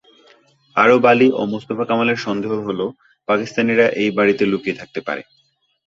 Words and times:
আরব 0.75 1.03
আলী 1.05 1.27
ও 1.31 1.41
মোস্তফা 1.51 1.85
কামালের 1.89 2.17
সন্দেহ 2.17 2.51
হলো, 2.67 2.85
পাকিস্তানিরা 3.27 3.85
ওই 3.95 4.09
বাড়িতে 4.17 4.43
লুকিয়ে 4.45 4.79
থাকতে 4.79 4.99
পারে। 5.07 5.21